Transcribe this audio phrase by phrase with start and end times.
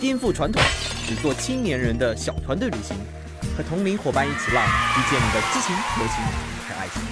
[0.00, 0.62] 颠覆传统，
[1.06, 2.96] 只做青年人的小团队旅行，
[3.54, 6.24] 和同龄伙伴一起浪，遇见你的激情、友情
[6.66, 7.02] 和爱情。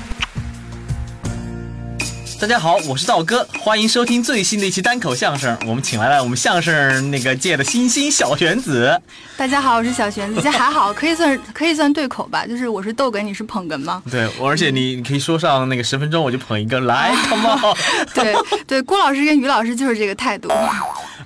[2.40, 5.54] 大家好，我是道哥，欢迎收听最新的一期单口相声。
[5.66, 8.98] 我们请来了我们相声那个界的新星小玄子。
[9.36, 12.46] 大家好，我是小玄子，其实还好，可以算可以算对口吧。
[12.46, 14.02] 就是我是逗哏，你是捧哏吗？
[14.10, 17.76] 对，而且你你可以说上那个十分钟，我就捧一个来，come on。
[18.14, 18.34] 对
[18.66, 20.48] 对，郭老师跟于老师就是这个态度。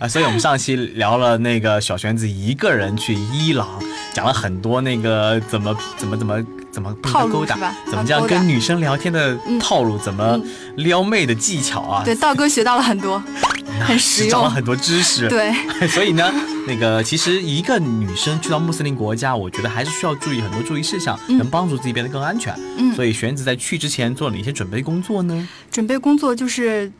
[0.02, 3.68] 啊，所以我们上期聊了那个小玄子一个人去伊朗，
[4.12, 7.56] 讲了很多那个怎么怎么怎么怎么套路勾搭
[7.86, 10.40] 怎么这样跟女生聊天的套路，怎么
[10.74, 13.22] 撩妹的技巧啊，对，道哥学到了很多，
[13.86, 14.30] 很实用。
[14.30, 15.28] 长了很多知识。
[15.28, 15.54] 对，
[15.86, 16.28] 所以呢，
[16.66, 22.52] 那个其实一个女生去到穆斯林国家，我觉得还是需要注意很多注意事项，能帮助自己变得更安全。
[22.76, 25.48] 嗯所以玄子在去之前做了哪些准备工作呢？
[25.70, 26.90] 准备工作就是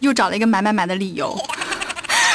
[0.00, 1.38] 又找了一个买买买的理由。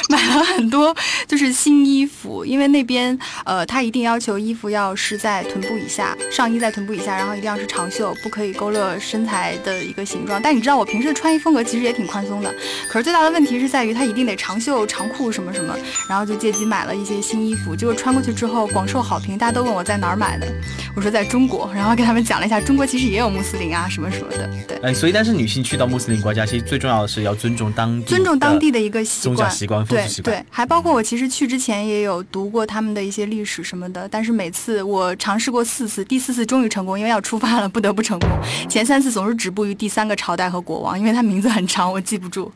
[0.10, 0.96] 买了很多
[1.28, 10.42] 就是新衣服，因为那边呃，他一定要求衣服要是在臀部以下，上衣在臀部以下，然后一定要是长袖，不可以勾勒身材的一个形状。
[10.42, 12.54] 但你知道我平时的穿衣风格其实也挺宽松的，
[12.90, 15.76] 可是最大的问题是在于它一定得长袖、长裤什么什么，
[16.10, 20.48] 然后就借机买了一些新衣服，结果穿过去之后广受好评，大家都问我在哪儿买的，
[20.96, 24.78] 我说在中国，然后给他们讲了一下中国其实也有穆斯林啊什么什么的，对。
[24.84, 30.36] 哎，所以但是女性去到穆斯林国家，其实最重要的是要尊重当地尊重当地的一个习惯、宗教习惯、风对俗习惯。
[30.36, 38.30] 对，还包括我其实去之前也有读过他们的一些历史什么的，但是每次我尝试过四次，第四次终于成功，因为要出发了，不得不成功。
[38.68, 42.52] 前三次总是止步于第三个朝代和国王，因为他名字很长，我记不住。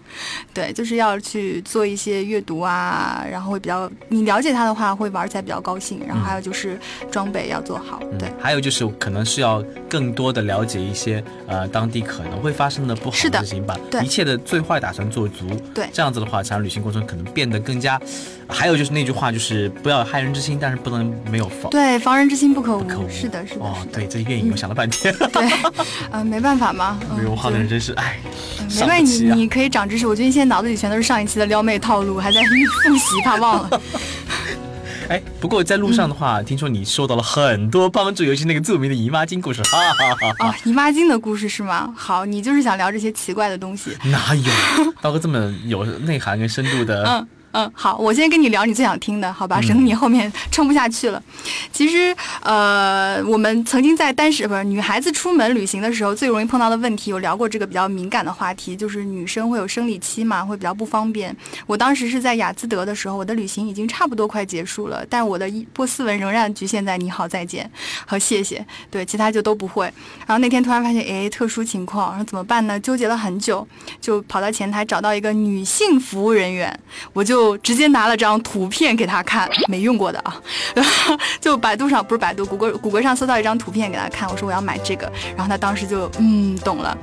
[0.53, 6.01] 对，就是要去做一些阅读啊，然后会比较你了解他的话，会玩起来比较高兴。
[6.05, 6.77] 然后还有就是
[7.09, 8.27] 装备要做好，对。
[8.27, 15.47] 嗯，还有就是可能是要更多的了解一些呃当地可能会发生的不好的事情，把对一切的最坏打算做足。
[15.73, 18.01] 对这样子的话，才让旅行过程可能变得更加。
[18.51, 21.71] 还有就是那句话，就是不要有害人之心，但是不能没有防。
[21.71, 22.83] 对，防人之心不可无。
[22.83, 23.75] 可无是的，是的，哦。
[23.91, 25.49] 对，这谚语我想了半天， 对，
[26.11, 26.99] 嗯、没办法嘛。
[27.09, 28.19] 嗯没文化的人真是哎，
[28.77, 30.05] 没关系，上不起啊你你可以长知识。
[30.05, 33.81] 我觉得你现在脑子里全都是上一期的撩妹套路，还在复习，怕忘了。
[35.09, 40.49] 哎，不过在路上的嗯话，听说你受到了很多帮助，尤其那个著名的姨妈巾故事，哈哈哈哈。
[40.49, 41.93] 哦，姨妈巾的故事是吗？
[41.97, 43.91] 好，你就是想聊这些奇怪的东西。
[44.05, 47.03] 哪有道哥这么有内涵跟深度的？
[47.05, 49.61] 嗯嗯，好，我先跟你聊你最想听的，好吧？
[49.61, 51.21] 省得你后面撑不下去了。
[51.71, 61.35] 其实，呃，我们曾经在单身不是女孩子出门旅行的时候最容易碰到的问题，有聊过这个比较敏感的话题，就是女生会有生理期嘛，会比较不方便。
[61.67, 67.69] 我当时是在雅兹德的时候，我的旅行已经差不多快结束了，但我的一波斯文仍然局限在你好再见
[68.05, 69.85] 和谢谢，对，其他就都不会。
[70.25, 72.79] 然后那天突然发现，哎，特殊情况，然后怎么办呢？
[72.79, 73.67] 纠结了很久，
[73.99, 76.79] 就跑到前台找到一个女性服务人员，
[77.13, 80.39] 我就就直接拿了张图片给他看，没用过的啊，
[80.75, 86.95] 然后就百度上不是百度，谷歌谷歌上搜到一张图片给他看，我说我要买这个，然后他当时就嗯懂了。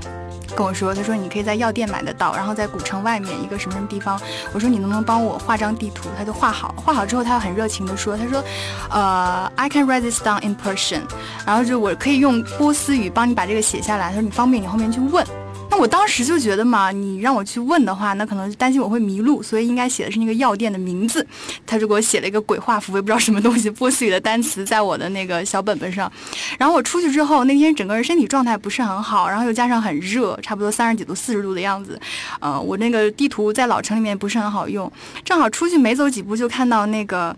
[0.57, 4.21] 跟我说，他说你可以在药店买得到，然后在古城外面一个什么什么地方。
[4.53, 6.09] 我说你能不能帮我画张地图？
[6.17, 8.43] 他就画好，画好之后他很热情的说，他说，
[8.91, 11.03] 呃，I can write this down in Persian，
[11.45, 14.09] 然后就我可以用波斯语帮你把这个写下来。
[14.09, 15.27] 他说你方便你后面去问。
[15.71, 21.25] 那我当时就觉得嘛，你让我去问的话，那可能担心我会迷路，所以应该写的是那个药店的名字。
[21.67, 26.11] 他就给我写了一个鬼画符，也不知道什么东西，波斯语的单词在我的那个小本本上。
[26.59, 32.01] 然后我出去之后，那天整个人身体状态不是很好，然后又加上很热，差不多三十几度、四十度的样子。
[32.41, 34.91] 呃，我那个地图在老城里面不是很好用，
[35.25, 37.37] 正好出去没走几步就看到那个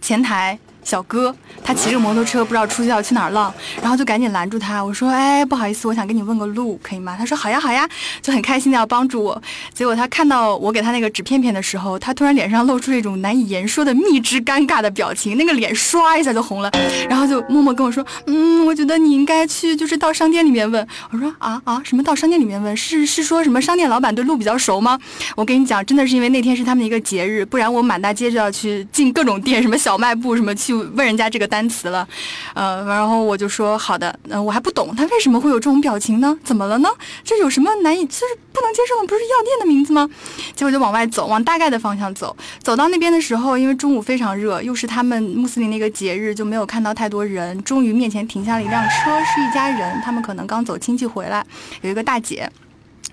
[0.00, 0.58] 前台。
[0.88, 3.52] 小哥，他骑着摩托车，不知道出去要去哪儿浪，
[3.82, 4.82] 然后就赶紧拦住他。
[4.82, 7.86] 我说：“哎，不好意思，我想跟你问个路，可以吗？”他说：“好呀，好呀。”
[8.22, 9.42] 就很开心的要帮助我。
[9.74, 16.70] 结果他看到我给他那个纸片片的时候，他突然脸上露出了一种难以言说的蜜汁尴尬的表情，那个脸唰一下就红了，
[17.06, 22.74] 然后就默默跟我说：“嗯，我觉得你应该去，就是到商店里面问。”我说：“啊啊，什么到商店里面问？
[22.74, 24.98] 是是说什么商店老板对路比较熟吗？”
[25.36, 32.06] 我跟你讲，真的是因为那天是他们的一个节日，不然我满大街就要去进各种店，什么小卖部什么去问人家这个单词了，
[32.54, 36.36] 呃，然后我就说好的，嗯、我还不懂他为什么会有这种表情呢？
[36.44, 36.88] 怎么了呢？
[37.24, 39.06] 这有什么难以就是不能接受的？
[39.06, 40.08] 不是药店的名字吗？
[40.54, 42.36] 结果就往外走，往大概的方向走。
[42.62, 47.62] 走到那边的时候，因为中午非常热，又是他们穆斯林的一个节日，就没有看到太多人。
[47.62, 51.44] 终于面前停下了一辆车，是一家人，他们可能刚走亲戚回来，
[51.82, 52.50] 有一个大姐。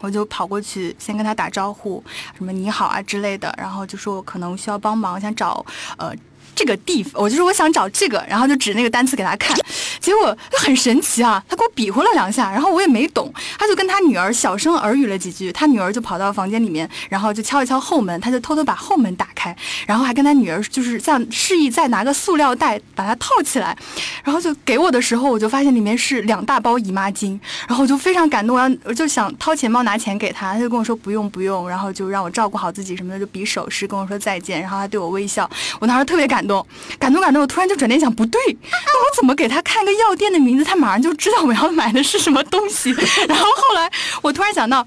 [0.01, 2.03] 我就跑过去，先跟她打招呼，
[2.37, 5.65] 什么你好啊之类的，然后就说我可能需要帮忙，想找
[5.97, 6.13] 呃
[6.55, 9.57] 这个地方，我就说我想找这个，然后就指那个单词给他看，
[9.99, 19.55] 结果很神奇啊，他给我比划了两下，然后我也没懂，他就跟他女儿小声耳语了几句，他女儿就跑到房间里面，然后就敲一敲后门，他就偷偷把后门打开，
[19.85, 23.77] 然后还跟他女儿就是像示意再拿个塑料袋把它套起来，
[24.23, 27.37] 然后就给我的时候，我就发现里面是两大包姨妈巾，
[27.67, 35.49] 然后我就非常感动，我要我就想掏钱包拿钱给他，他就跟我说不用不用，然后就让我照顾好自己什么的，就比手势跟我说再见，然后还对我微笑，
[35.79, 36.65] 我当时特别感动，
[36.99, 38.39] 感动感动，我突然就转念想，不对，
[38.71, 42.91] 那我怎么给他看个药店的名字，他马上就知道我要买的是什么东西。
[43.27, 44.85] 然后后来我突然想到。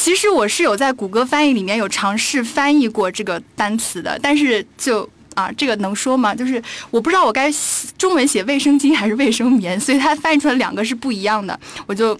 [0.00, 5.02] 其实我是有在谷歌翻译里面有尝试翻译过这个单词的，但是就
[5.34, 6.32] 啊，这个能说吗？
[6.32, 6.62] 就是
[6.92, 7.52] 我不知道我该
[7.96, 12.16] 中文写卫生巾还是卫生棉，所以它翻译出来两个是不一样的，我就。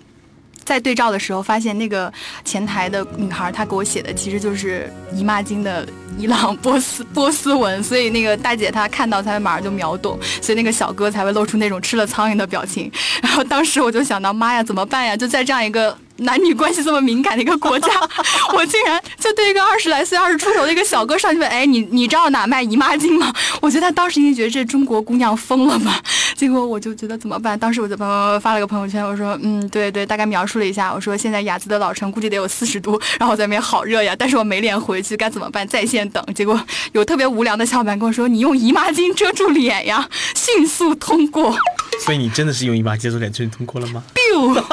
[0.69, 2.13] 在对照的时候，发现那个
[2.45, 5.89] 前台的女孩，她给我写的其实就是姨妈巾的
[6.19, 12.93] 伊朗波斯波斯文，所以那个大姐她看到，才马上就秒懂，所以那个小哥才会露出那种吃了苍蝇的表情。
[13.23, 15.17] 然后当时我就想到，妈呀，怎么办呀？
[15.17, 17.89] 就在这样一个男女关系这么敏感的一个国家，
[18.53, 23.33] 我竟然就对一个二十来岁、二十出头的一个小哥上去问，哎，你你知道哪卖姨妈巾吗？
[23.63, 26.03] 我觉得他当时一定觉得这中国姑娘疯了吧。
[26.39, 27.59] 结果我就觉得怎么办？
[27.59, 35.67] 当时我就发发了个朋友圈，我说，嗯，对对，大概描述了一下，我说现在雅姿的老城估计得有四十度， 然后我在那边好热呀，但是我没脸回去，该怎么办？
[35.69, 36.25] 在线等。
[36.37, 36.59] 结果
[36.93, 41.59] 有特别无聊的小伙伴跟我说，你用姨妈巾遮住脸呀， 迅速通过。
[42.05, 44.65] 所以你真的是用姨妈巾遮住脸，终于通过了吗？biu。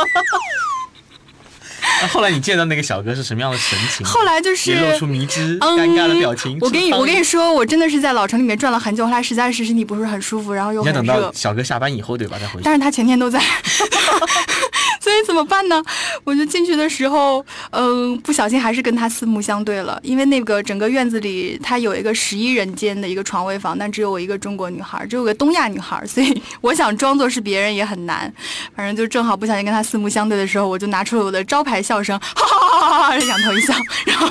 [2.01, 4.05] 那后来你见到那个小哥是什么样的神情？
[4.05, 6.57] 后来就是也露出迷之嗯尴尬的表情。
[6.61, 12.37] 我跟你我跟你说，我真的是在老城里面转了很久，后来实在是身体不是很舒服，然后又你要等到小哥下班以后对吧？
[12.39, 12.73] 再回去但。
[12.73, 13.39] 是他前天都在，
[15.05, 15.83] 所以怎么办呢？
[16.23, 28.33] 我就进去的时候，嗯、不小心还是跟他四目相对了，因为那个整个院子里，他有一个十一人间的一个床位房，但只有我一个中国女孩，只有个东亚女孩，所以 我想装作是别人也很难。
[28.75, 33.75] 反正就正好不小心跟他四目相对的时候，我就拿出了我的招牌笑声，哈哈哈哈哈哈，仰头一笑，
[34.07, 34.27] 然后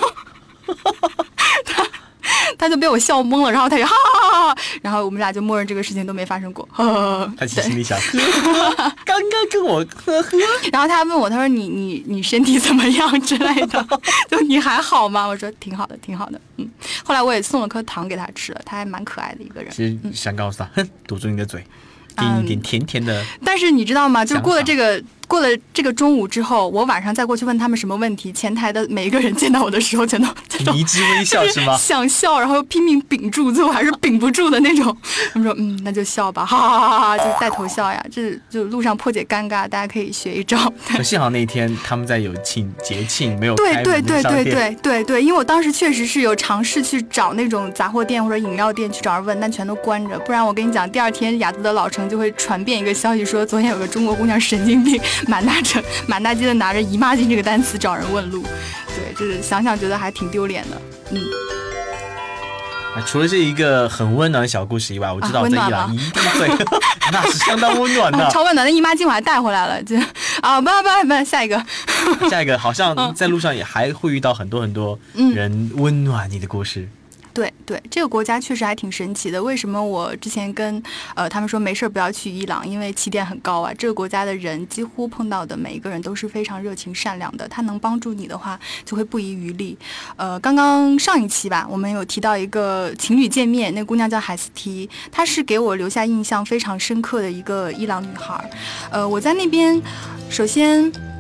[2.65, 7.99] 他他就被我笑懵了，然后他就哈哈哈哈，然后我们俩就默认这个事情都没发生过，呵呵呵他其实心里想，
[9.05, 10.39] 刚刚跟我呵呵，
[10.73, 13.87] 然后他还问我，他说你你你身体怎么样之类的，
[14.31, 15.27] 就你还好吗？
[15.27, 16.67] 我说挺好的，挺好的，嗯。
[17.05, 19.71] 后来我也送了颗糖给他吃了，他还蛮可爱的一个人。
[19.71, 21.63] 其实想告诉他，哼，堵住你的嘴，
[22.17, 23.23] 给你一点甜甜的。
[23.45, 24.25] 但是你知道吗？
[24.25, 30.29] 就过了这个过了这个中午之后，我晚上再过去问他们什么问题，前台的每一个人见到我的时候，全都
[30.73, 31.77] 迷之微笑是吗？
[31.77, 34.97] 想笑，然后又拼命屏住，最后还是屏不住的那种。
[35.33, 38.05] 他们说，嗯，那就笑吧，哈哈哈哈哈，就是带头笑呀。
[38.11, 40.73] 这就路上破解尴尬，大家可以学一招。
[40.87, 50.19] 可幸好那一天他们在有庆节庆，没有对对对对对对对，因为我当时确实是有尝试去找那种杂货店或者饮料店去找人问，但全都关着。
[50.21, 58.43] 不然我跟你讲，第二天雅姿的老城就会传遍一个消息，说昨天有个中国姑娘神经病， 满大街满大街的拿着姨妈巾这个单词找人问路。
[58.43, 60.81] 对，就是想想觉得还挺丢脸的。
[61.11, 61.21] 嗯，
[62.97, 66.49] 啊除了这一个很温暖的小故事以外，我知道在伊朗一定会，
[67.11, 68.31] 那是相当温暖的。
[68.31, 69.97] 超温暖的姨妈巾我还带回来了，这
[70.41, 71.61] 啊不不不，下一个。
[72.31, 76.89] 下一个好像 在路上也还会遇到很多很多嗯人温暖你的故事。
[77.35, 79.43] 对对，这个国家确实还挺神奇的。
[79.43, 80.81] 为什么我之前跟
[81.17, 83.75] 呃他们说没事儿不要去伊朗，因为起点很高啊。
[83.77, 89.77] 这个国家的人几乎碰到的每一个人都是非常热情善良的，他能帮助你的话就会不遗余力。
[90.15, 98.49] 呃，刚刚上一期吧，我们有提到一个情侣见面，那姑娘叫海斯提，她是给我留下印象非常深刻的一个伊朗女孩。
[98.93, 99.83] 呃，我在那边
[100.31, 101.14] 首先。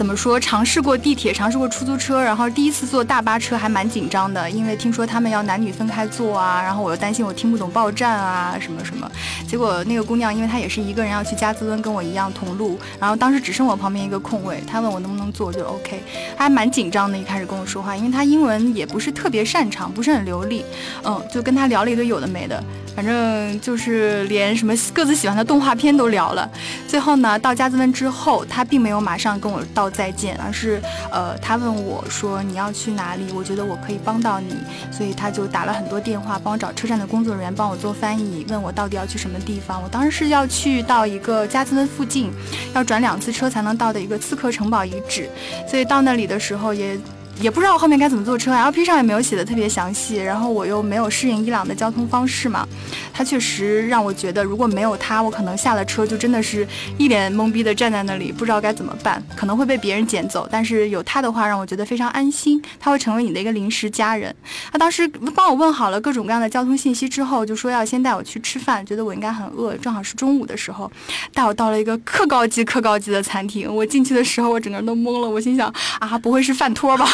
[0.00, 0.40] 怎么说？
[0.40, 9.06] 尝试过地铁，尝试过出租车，然后第一次坐大巴车还蛮紧张的，因为听说他们要男女分开坐啊，然后我又担心我听不懂报站啊什么什么。
[9.46, 16.02] 结果那个姑娘，因为她也是一个人要去加兹温，跟我一样同路，然后当时只剩我旁边一个空位，她问我能不能坐，就 OK。
[16.34, 20.64] 还蛮紧张的，一开始跟我说话，因为她英文也不是特别擅长，不是很流利，
[21.04, 26.48] 嗯，就跟她聊了一堆有的没的，反正就是连什么各自喜欢的动画片都聊了。
[26.86, 30.80] 最后呢，到加兹温之后，他并没有马上跟我道再见，而是
[31.10, 33.32] 呃，他问我说你要去哪里？
[33.34, 34.54] 我觉得我可以帮到你，
[34.90, 39.82] 所以他就打了很多电话，帮我找车站的工作人员帮我做翻译，问我到底要去什么地方。
[39.82, 42.30] 我当时是要去到一个加兹温附近，
[42.74, 45.30] 要转两次车才能到的一个刺客城堡遗址，
[45.66, 46.98] 所以到那里的时候也。
[47.40, 52.68] 也不知道后面该怎么坐车，L P 上也没有写的特别详细，然后我又没有适应伊朗的交通方式嘛，
[53.14, 56.68] 他确实让我觉得如果没有他，我可能下了车就真的是
[56.98, 60.46] 一脸懵逼的站在那里，不知道该怎么办，可能会被别人捡走。
[60.50, 64.34] 但是有他的话，让我觉得非常安心，他会成为你的一个临时家人。
[64.70, 70.90] 他当时帮我问好了各种各样的交通信息之后，就说要先带我去吃饭，觉得我应该很饿，正好是中午的时候，
[71.32, 73.74] 带我到了一个可高级可高级的餐厅。
[73.74, 77.08] 我进去的时候，我整个人都懵了，我心想啊，不会是饭托吧？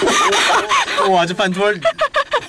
[1.11, 1.73] 哇，这饭桌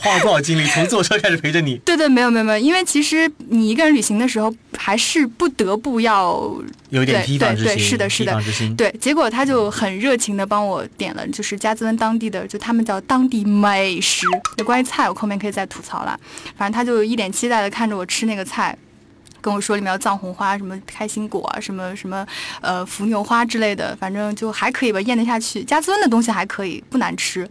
[0.01, 0.65] 花了多少精力？
[0.67, 1.77] 从坐车开始陪着你。
[1.79, 6.51] 对对，没有没有没有，因为其实你一个人旅行的时候，还是不得不要
[6.89, 7.75] 有点提防之心。
[7.75, 8.75] 对，是的，是的。
[8.75, 14.25] 对，结果他就很热情的帮我点了，就是加兹温当地的，就他们叫当地美食。
[14.57, 16.19] 那关于菜，我后面可以再吐槽了。
[16.57, 18.75] 反正他就一脸期待的看着我吃那个菜。
[19.47, 22.27] 跟我说里面有藏红花，什么开心果啊，什么什么
[22.59, 25.63] 呃伏牛花之类的，反正就还可以吧，咽得下去。
[25.63, 27.49] 加尊的东西还可以，不难吃。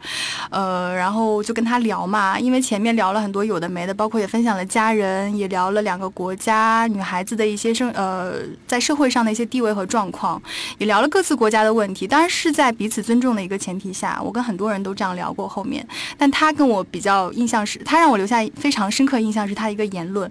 [0.50, 8.34] 呃，然后就跟他聊嘛，因为前面聊了很多有的没的，包括也分享了家人，也聊了两个国家女孩子的一些生呃
[8.66, 10.42] 在社会上的一些地位和状况，
[10.76, 14.20] 也聊了各自国家的问题，当然是在彼此尊重的一个前提下。
[14.22, 15.86] 我跟很多人都这样聊过后面，
[16.18, 20.30] 但他跟我比较印象是，他让我留下非常深刻印象是他一个言论，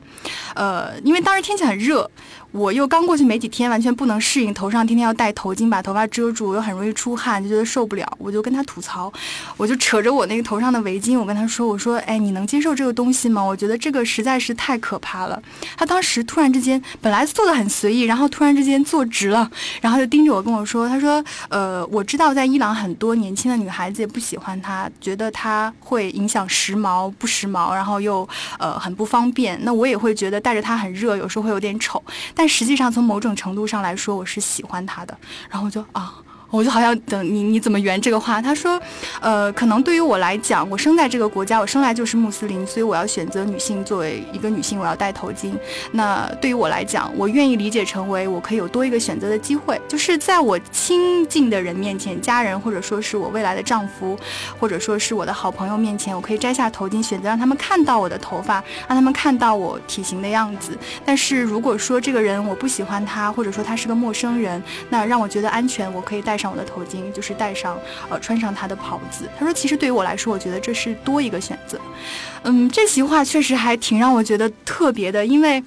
[0.53, 1.54] 呃，因为当时天。
[1.55, 2.09] 天气很热。
[2.55, 8.09] 我又刚过去没几天，完全不能适应，头上天天要戴头巾把头发遮住，又很容易出汗，就觉得受不了。
[8.17, 9.11] 我就跟他吐槽，
[9.57, 13.43] 我就扯着我那个头上的围巾，我跟他说：“我说，哎，你能接受这个东西吗？
[13.43, 15.37] 我觉得这个实在是太可怕了。”
[15.75, 28.25] 他当时突然之间，本来坐的很随意，然后突然之间坐直了，然后就盯着我跟我说：“他说，呃，我知道在伊朗很多年轻的女孩子也不喜欢他，觉得他会影响时髦不时髦，然后又
[28.59, 29.59] 呃很不方便。
[29.63, 32.01] 那我也会觉得带着他很热，有时候会有点丑，
[32.33, 32.44] 但。
[32.47, 35.17] 实际上，从某种程度上来说，我是喜欢他的。
[35.49, 36.15] 然后我就啊。
[36.55, 38.41] 我就好像等你，你怎么圆这个话？
[38.41, 38.81] 他说，
[39.19, 45.51] 呃，可能对于我来讲，我生在这个国家，我生来就是穆斯林，所以我要选择女性作为一个女性，我要戴头巾。
[45.91, 54.17] 那对于我来讲，我愿意理解成为我可以有多一个选择的机会，就是在我亲近的人面前，家人或者说是我未来的丈夫，
[54.59, 60.77] 或者说是我的好朋友面前，我可以摘下头巾，选择让他们看到我的头发，让他们看到我体型的样子。
[61.03, 66.35] 但是如果说这个人我不喜欢他，或者说他是个陌生人，那让我觉得安全，我可以戴。
[66.35, 67.77] 戴上我的头巾，就是戴上，
[68.09, 69.27] 呃，穿上他的袍子。
[69.37, 71.79] 他说：“其实对于我来说，我觉得这是多一个选择。”
[72.43, 75.63] 嗯，这席话确实还挺让我觉得特别的，因为。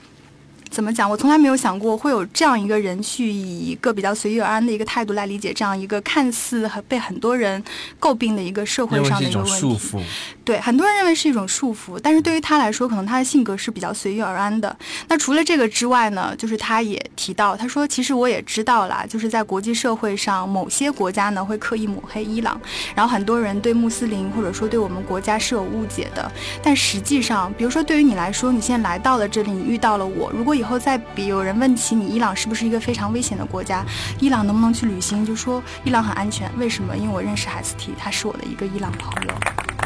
[0.79, 1.11] 怎么讲？
[1.11, 7.61] 我从来没有想过会有这样一个人去以一个比较随遇而安的一个态度来理解这样一个看似很被很多人
[7.99, 10.05] 诟病的一个社会上的一个问题。
[10.45, 14.75] 对，很多人认为是一种束缚，但是对于他来说，可能他的性格是比较随遇而安的。
[15.09, 16.33] 那除了这个之外呢？
[16.39, 22.61] 就是他也提到，他说：“其实我也知道啦，就是在国际社会上，某些国家呢会刻意抹黑伊朗，
[22.95, 26.31] 然后很多人对穆斯林或者说对我们国家是有误解的。
[26.63, 33.87] 但实际上，比如说对于你来说，你现在来到了这里，你遇到了我，如果以后再比有人问起你伊朗是不是一个非常危险的国家，
[34.19, 36.51] 伊朗能不能去旅行，就说伊朗很安全。
[36.59, 36.97] 为什么？
[36.97, 39.35] 因为我认识海斯提，他是我的一个伊朗朋友。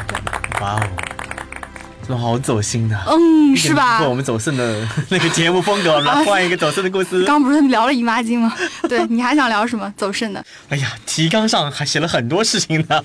[0.07, 0.17] 对，
[0.59, 0.81] 哇哦，
[2.07, 4.01] 这好走心的，嗯，是吧？
[4.01, 7.23] 我们走肾的 那个节目风格，我们来换一个走肾的故事。
[7.23, 8.51] 刚不是聊了姨妈巾吗？
[8.89, 9.93] 对你还想聊什么？
[9.95, 10.43] 走肾的。
[10.69, 13.01] 哎呀，提纲上还写了很多事情呢。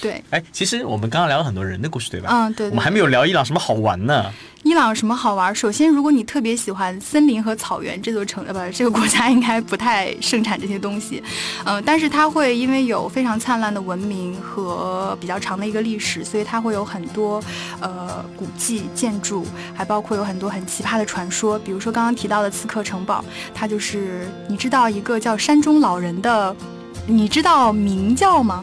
[0.00, 2.28] 对，哎，其实我们刚刚聊了很多人的故事，对吧？
[2.30, 2.68] 嗯，对。
[2.68, 4.30] 我们还没有聊伊朗什么好玩呢。
[4.64, 5.52] 伊朗有什么好玩？
[5.52, 11.20] 首先，如果你特别喜欢森林和草原，这座城呃不，这个国家应该不太盛产这些东西，
[11.64, 17.42] 嗯，但是它会因为有非常灿烂的文明和比较长的一个历史，所以它会有很多
[17.80, 21.58] 呃古迹建筑，还包括有很多很奇葩的传说。
[21.58, 26.54] 比如说刚刚提到的刺客城堡，它就是你知道一个叫山中老人的，
[27.08, 28.62] 你知道明教吗？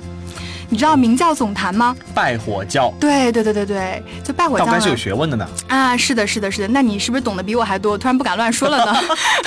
[0.70, 1.96] 你知道明教总坛吗？
[2.14, 2.94] 拜火教。
[3.00, 4.66] 对对对对对，就拜火教。
[4.66, 5.48] 倒该是有学问的呢。
[5.68, 6.68] 啊，是的，是的，是的。
[6.68, 7.98] 那你是不是懂得比我还多？
[7.98, 8.94] 突然不敢乱说了呢。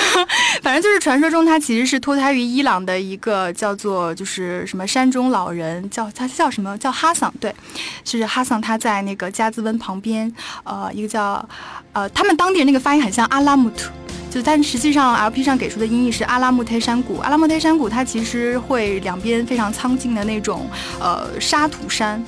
[0.61, 7.33] 反正就是传说中，他其实是脱胎于伊朗的一个叫做就是什么山中老人，叫他叫什么叫哈桑？
[7.39, 7.53] 对，
[8.03, 8.59] 就是哈桑。
[8.61, 10.31] 他在那个加兹温旁边，
[10.63, 11.43] 呃，一个叫
[11.93, 13.89] 呃，他们当地人那个发音很像阿拉木图。
[14.33, 17.19] 就但实际上，L P 上给出的音译是阿拉木忒山谷。
[17.19, 20.67] 阿拉木忒山谷它其实会两边非常苍劲的那种
[20.99, 22.19] 呃沙土山。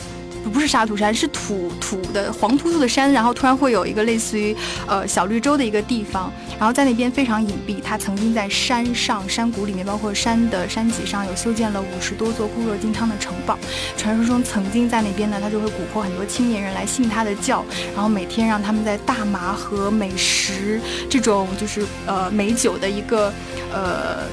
[0.50, 4.56] 不是沙土山，是土土的黄秃秃的山，然后突然会有一个类似于
[4.88, 7.82] 呃小绿洲的一个地方，然后在那边非常隐蔽。
[7.82, 13.58] 它曾经在山上山谷里面，包括山的山脊上有修建了五十多座固若金汤的城堡。
[13.98, 23.34] 传说中曾经在那边呢，他就会蛊惑很多青年人来信他的教，然后每天让他们在大麻和美食这种就是呃美酒的一个
[23.74, 24.24] 呃。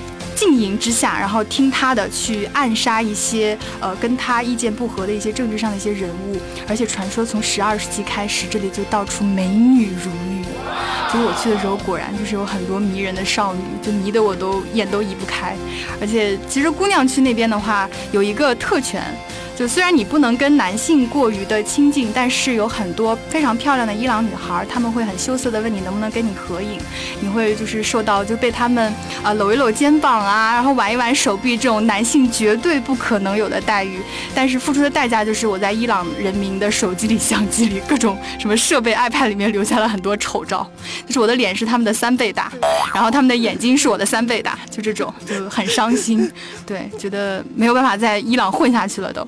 [0.42, 6.36] 浸淫之下，然后听他的去暗杀一些呃跟他意见不合的一些政治上的一些人物，
[6.68, 10.44] 而且传说从十二世纪开始，这里就到处美女如云。
[11.12, 15.54] 所以我去的时候，果然就是有很多迷人的少女，就迷得我都眼都移不开。
[16.00, 19.00] 而且其实姑娘去那边的话，有一个特权。
[19.54, 26.78] 就虽然你不能跟男性过于的亲近，但是有很多非常漂亮的伊朗女孩，他们会很羞涩的问你能不能跟你合影，
[27.20, 28.92] 你会就是受到就被他们
[29.22, 34.00] 啊搂一搂肩膀啊，然后挽一挽手臂这种男性绝对不可能有的待遇，
[34.34, 40.68] 但是付出的代价就是我在伊朗人民的手机里、相机里、各种什么设备、iPad 里面留下了很多丑照，
[41.06, 42.50] 就是我的脸是他们的三倍大，
[42.94, 46.28] 然后他们的眼睛是我的三倍大，就这种就很伤心，
[46.66, 49.26] 对，觉得没有办法在伊朗混下去了都。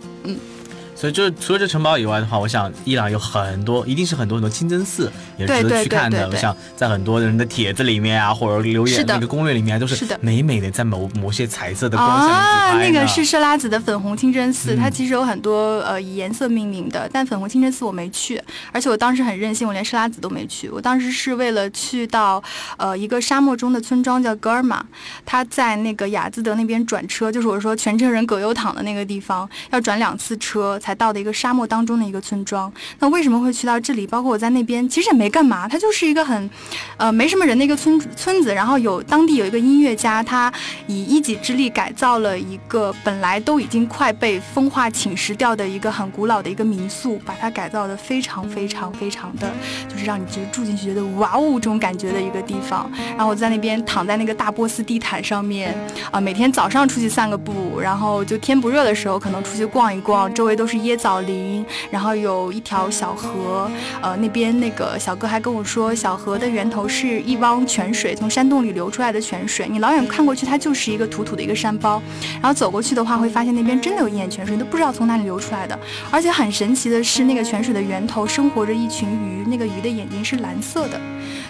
[1.04, 6.26] 嗯，所以就除了这城堡以外的话，我想伊朗有很多，一定是很多很多清真寺，也值得去看的。
[6.30, 18.42] 我想在很多人的帖子里面啊，或者留言那个攻略里面，都是美美的，在某某些彩色的光线啊，那个是设拉子的粉红清真寺，它其实有很多呃以颜色命名的，但粉红清真寺我没去，
[18.72, 20.70] 而且我当时很任性，我连设拉子都没去。
[20.70, 22.42] 我当时是为了去到
[22.78, 24.82] 呃一个沙漠中的村庄叫格尔玛，
[25.26, 30.14] 它在那个雅兹德那边转车，就是我说全程人葛优躺的那个地方，要转两。
[30.16, 34.06] 次车才到的一个沙漠当中的一个村庄，那为什么会去到这里？
[34.06, 36.48] 包括我在那边其实也没干嘛，它就是一个很，
[36.96, 38.54] 呃，没什么人的一个村村子。
[38.54, 40.52] 然后有当地有一个音乐家，他
[40.86, 49.52] 以一己之力改造了一个本来都已经快被风化侵蚀掉的一个很古老的一个民宿，把它改造的非常非常非常的，
[49.88, 52.88] 就是让你觉得住进去觉得哇哦这种感觉的一个地方。
[53.16, 55.76] 然后我在那边躺在那个大波斯地毯上面，
[56.12, 60.00] 啊，每天早上出去散个步，然后就天不热的时候可能出去逛一。
[60.04, 69.68] 逛，周围都是椰枣林，然后有一条小河，呃，那边那个小哥还跟我说，小河的源头是一汪泉水，从山洞里流出来的泉水。
[69.68, 72.02] 你老远看过去，它就是一个土土的一个山包，
[72.34, 75.78] 然后走过去的话，会发现那边真的有一眼泉水，都不知道从哪里流出来的。
[76.10, 81.00] 而且很神奇的是，那个泉水的源头生活着一群鱼，那个鱼的眼睛是蓝色的。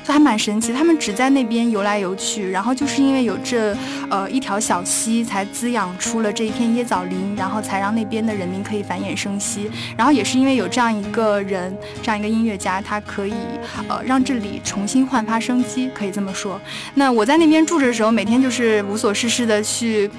[0.02, 3.76] 就还蛮神奇，他们只在那边游来游去，然后就是因为有这
[4.10, 9.70] 呃一条小溪，才滋养出了这一片椰枣林，然后才让那边的人民可以繁衍生息。
[9.96, 13.34] 然后也是因为有这样一个人，这样一个音乐家，他可以
[13.88, 16.60] 呃让这里重新焕发生机，可以这么说。
[16.94, 20.10] 那我在那边住着的时候，每天就是无所事事的去。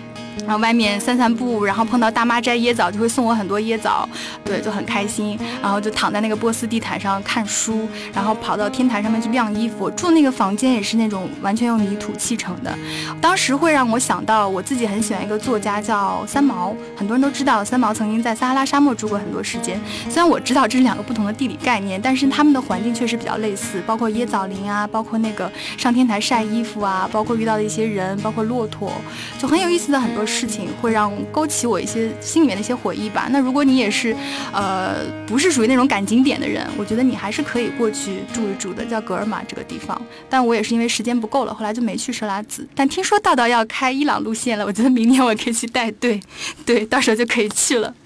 [0.41, 4.07] 然后外面散散步，然后碰到大妈摘椰枣，就会送我很多椰枣，
[4.43, 5.37] 对，就很开心。
[5.61, 9.89] 然后就躺在那个波斯地毯上看书，然后跑到天台上面去晾衣服。
[9.91, 12.77] 住那个房间也是那种完全用泥土砌成的，
[13.21, 19.79] 当时会让我想到我自己很喜欢一个作家叫三毛，很多人都知道三毛曾经在撒哈拉沙漠住过很多时间。
[20.09, 28.91] 虽然我知道这是两个不同的地理概念，但是他们的环境确实比较类似，包括椰枣林啊，包括那个上天台晒衣服啊，包括遇到的一些人，包括骆驼，
[29.39, 30.24] 就很有意思的很多。
[30.25, 33.27] 事情会让勾起我一些心里面的一些回忆吧。
[33.31, 34.15] 那如果你也是，
[34.53, 39.99] 呃，不是属于那种赶景点的人，我觉得你还是可以过去住一住的，叫格尔玛这个地方。
[40.29, 42.67] 但我也是因为时间不够了，后来就没去设拉子。
[42.75, 46.19] 但听说道道要开伊朗路线了，我觉得明年我可以去带队，
[46.65, 47.93] 对，到时候就可以去了。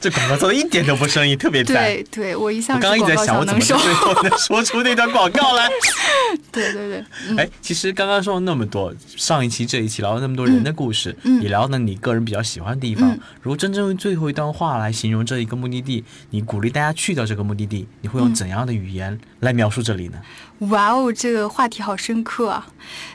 [0.00, 1.84] 这广告做的一点都不生硬，特别赞。
[1.84, 5.68] 对对，我一向我刚刚一直在想，我怎么最后能说出那段广告来？
[6.52, 7.04] 对对对。
[7.36, 13.10] 哎，其实刚刚说了那么多，上一期、这一期聊了那么多人的故事，也聊了你个人比较喜欢的地方。
[13.42, 20.18] 如果真正用最后一段话来形容这一个目的地，你鼓励大家去到这个目的地，你会用怎样的语言来描述这里呢？
[20.60, 22.66] 哇哦，这个话题好深刻啊！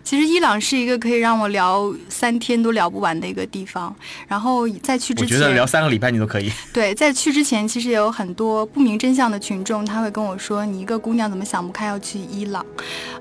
[0.02, 3.94] 其实伊朗是一个可以让我聊三天都聊不完的一个地方。
[4.28, 6.50] 然后在去之前，我觉得聊三个礼拜你都可以。
[6.72, 12.66] 对，在去之前，其实也有很多不明真相的群众，他会跟我说：“你一个姑娘怎么想不开要去伊朗？”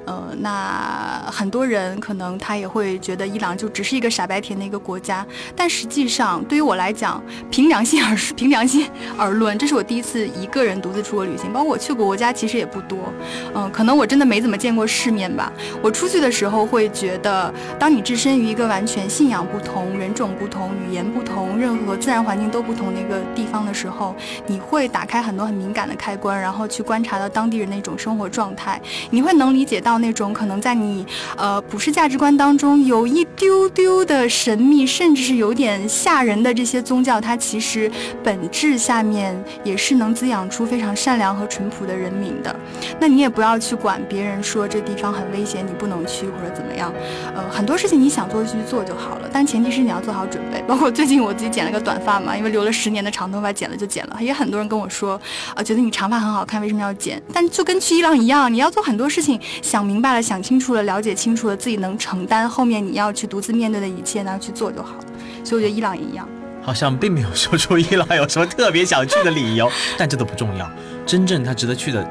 [0.07, 5.27] 呃，那很多人可能他也会觉得伊朗就只是一个傻白甜的一个国家。
[5.57, 11.53] 但实际上，对于我来讲，凭良心而凭良心而论，这是我第一次一个人独自出国旅行。
[11.53, 13.13] 包括我去过国家其实也不多。
[13.55, 14.07] 嗯，可能我。
[14.13, 15.51] 真的没怎么见过世面吧。
[15.81, 24.15] 我出去的时候会觉得，当你置身于一个完全信仰不同、人种不同、语言不同、任何自然环境都不同的一个地方的时候，
[24.47, 31.07] 你会打开很多很敏感的开关，然后去观察到当地人的一种生活状态，你会能理解到那种可能在你
[31.39, 37.91] 呃普世价值观当中有一丢丢的神秘，甚至是有点吓人的这些宗教，它其实
[38.23, 42.55] 本质下面也是能滋养出非常善良和淳朴的人民的。
[43.01, 46.93] 那你也不要去管别人说这地方很危险，你不能去或者怎么样。
[47.35, 50.63] 呃，很多事情你想做就去做就好了，但前提是你要做好准备。
[50.69, 54.17] 包括最近我自己剪了个短发嘛，因为留了十年的长头发，剪了就剪了。
[54.21, 55.21] 也很多人跟我说，
[55.55, 57.23] 啊，觉得你长发很好看，为什么要剪？
[57.33, 65.05] 但就跟去伊朗一样，你要做很多事情，想明白了，想清楚了，了解清楚了，自己能承担后面你要去独自面对的一切，那去做就好了。
[65.45, 66.29] 所以我觉得伊朗也一样。
[66.65, 70.71] 好像并没有说出伊朗有什么特别想去的理由， 但这都不重要，
[71.05, 72.09] 真正他值得去的。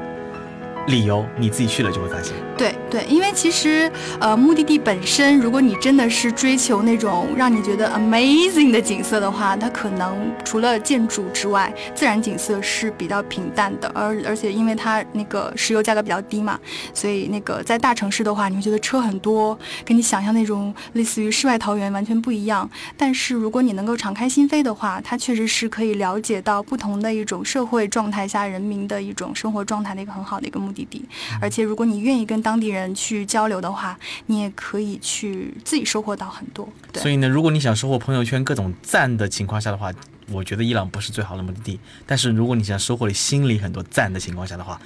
[0.86, 2.34] 理由你自己去了就会发现。
[2.62, 13.88] 对对，因为其实呃目的地本身，如果你真的是追求那种让你觉得 amazing 的景色的话，它可能除了建筑之外，自然景色是比较平淡的。
[13.94, 16.58] 而而且因为它那个石油价格比较低嘛，
[16.94, 22.68] 所以那个在大城市的话，你会觉得车很多，跟你想象那种类似于世外桃源完全不一样。
[22.96, 30.72] 但是如果你能够敞开心扉的话，它确实是可以了解到不同的一种社会状态下人民的一种生活状态的一个很好的一个目。
[30.72, 31.04] 的地，
[31.38, 36.68] 而且如果你愿意跟当地人去交流的话，你也可以去自己收获到很多。
[36.94, 39.92] 所以呢，如果你想收获朋友圈各种赞的情况下的话，
[40.30, 41.80] 我觉得伊朗不是最好的目的地。
[42.06, 44.80] 但是如果你想收获你心里很多赞的情况下的话，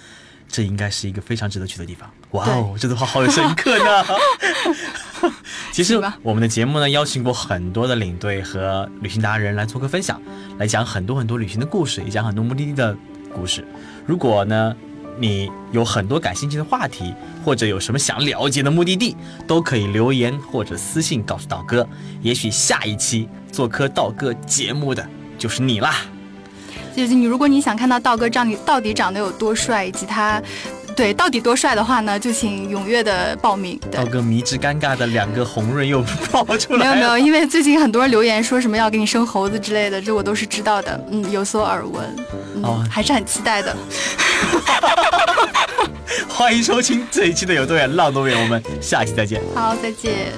[0.48, 2.10] 这应该是一个非常值得去的地方。
[2.30, 4.04] 哇哦，这句话好有深刻呢。
[5.72, 10.20] 其实我们的节目呢，邀请过很多的领队和旅行达人来做个分享，
[10.58, 12.96] 来讲很多很多旅行的故事，也讲很多目的地的
[13.34, 13.66] 故事。
[14.06, 14.74] 如果呢？
[15.18, 21.86] 你有很多感兴趣的话题，或者有什么想了解的目的地，都可以留言或者私信告诉道哥。
[22.22, 25.06] 也许下一期做客道哥节目的
[25.38, 25.96] 就是你啦。
[26.94, 30.42] 就是你，如果你想看到道哥长你到底长得有多帅，以及他。
[30.96, 32.18] 对，到底多帅的话呢？
[32.18, 33.78] 就请踊跃的报名。
[33.92, 36.78] 道哥迷之尴尬的两个红润又爆出来。
[36.78, 42.16] 没有没有，因为最近很多人留言说什么要给你生猴子之类的，这我都是知道的，嗯，有所耳闻，
[42.62, 43.76] 哦，还是很期待的。
[46.26, 49.42] 欢迎收听这一期的有多远浪多远，我们下期再见。
[49.54, 50.32] 好，再见。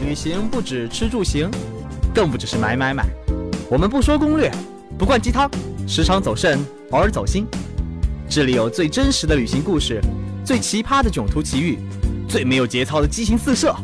[0.00, 1.50] 旅行不止吃住行，
[2.14, 3.04] 更不只是买买买。
[3.68, 4.50] 我们不说攻略，
[4.98, 5.50] 不灌鸡汤，
[5.86, 6.58] 时常走肾。
[6.92, 7.44] 偶尔走心，
[8.28, 10.00] 这里有最真实的旅行故事，
[10.44, 11.78] 最奇葩的囧途奇遇，
[12.28, 13.74] 最没有节操的激情四射。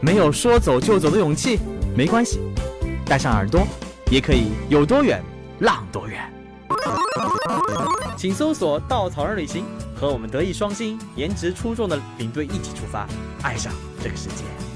[0.00, 1.58] 没有说走就走的勇气，
[1.94, 2.40] 没关系，
[3.04, 3.66] 带上耳朵，
[4.10, 5.22] 也可以有多远
[5.58, 6.32] 浪多远。
[8.16, 13.06] 请搜索“稻草人旅行”，和我们德艺双馨、颜值出众的领队一起出发，
[13.42, 13.70] 爱上
[14.02, 14.69] 这个世界。